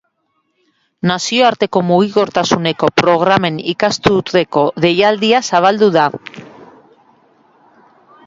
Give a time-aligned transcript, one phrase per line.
[1.09, 6.07] Nazioarteko mugikortasuneko programen ikasturteko deialdia zabaldu da.